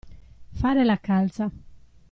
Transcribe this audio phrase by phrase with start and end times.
[0.61, 1.51] Fare la calza.